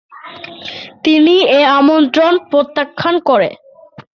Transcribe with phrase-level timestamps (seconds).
[1.03, 3.49] তিনি এ আমন্ত্রন প্রত্যাখ্যান করে।